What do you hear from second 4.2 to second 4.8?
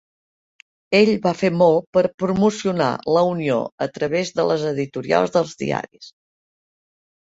de les